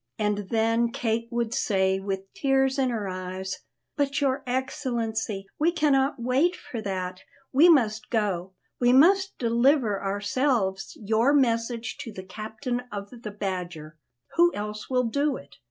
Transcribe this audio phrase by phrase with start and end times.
[0.17, 3.59] And then Kate would say, with tears in her eyes:
[3.95, 7.21] "But, your Excellency, we cannot wait for that;
[7.53, 13.95] we must go, we must deliver ourselves your message to the captain of the Badger.
[14.37, 15.57] Who else will do it?